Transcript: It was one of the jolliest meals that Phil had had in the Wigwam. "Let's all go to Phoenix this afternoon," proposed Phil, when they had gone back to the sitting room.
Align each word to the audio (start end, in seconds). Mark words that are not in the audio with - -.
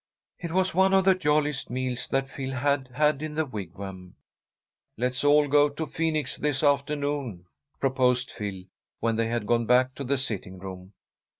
It 0.39 0.51
was 0.51 0.73
one 0.73 0.95
of 0.95 1.05
the 1.05 1.13
jolliest 1.13 1.69
meals 1.69 2.07
that 2.07 2.27
Phil 2.27 2.49
had 2.53 2.87
had 2.87 3.21
in 3.21 3.35
the 3.35 3.45
Wigwam. 3.45 4.15
"Let's 4.97 5.23
all 5.23 5.47
go 5.47 5.69
to 5.69 5.85
Phoenix 5.85 6.37
this 6.37 6.63
afternoon," 6.63 7.45
proposed 7.79 8.31
Phil, 8.31 8.63
when 8.99 9.15
they 9.15 9.27
had 9.27 9.45
gone 9.45 9.67
back 9.67 9.93
to 9.93 10.03
the 10.03 10.17
sitting 10.17 10.57
room. 10.57 10.93